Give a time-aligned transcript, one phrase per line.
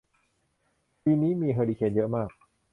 [1.03, 2.29] ปีนี้มีเฮอริเคนเยอะมาก